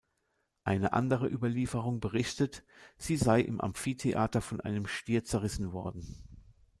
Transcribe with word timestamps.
Eine 0.63 0.93
andere 0.93 1.27
Überlieferung 1.27 1.99
berichtet, 1.99 2.63
sie 2.97 3.17
sei 3.17 3.39
im 3.41 3.61
Amphitheater 3.61 4.41
von 4.41 4.59
einem 4.59 4.87
Stier 4.87 5.23
zerrissen 5.25 5.73
worden. 5.73 6.23